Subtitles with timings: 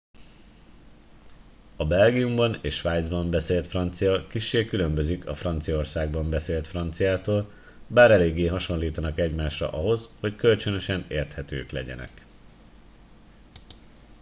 [1.75, 7.51] a belgiumban és svájcban beszélt francia kissé különbözik a franciaországban beszélt franciától
[7.87, 12.25] bár eléggé hasonlítanak egymásra ahhoz hogy kölcsönösen érthetők legyenek